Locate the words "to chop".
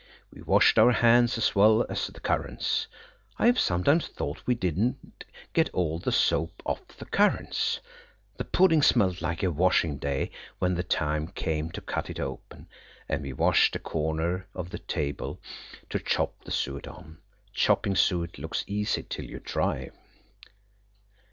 15.91-16.45